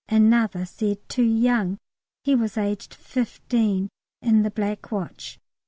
Another 0.09 0.65
said 0.65 0.97
"Too 1.09 1.21
young"; 1.21 1.77
he 2.23 2.33
was 2.33 2.57
aged 2.57 2.91
fifteen, 2.91 3.89
in 4.19 4.41
the 4.41 4.49
Black 4.49 4.91
Watch. 4.91 5.39